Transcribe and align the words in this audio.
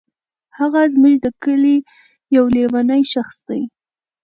هغه 0.57 0.81
زمونږ 0.93 1.15
دي 1.23 1.31
کلې 1.43 1.75
یو 2.35 2.45
لیونی 2.55 3.01
شخص 3.13 3.37
دی. 3.47 3.61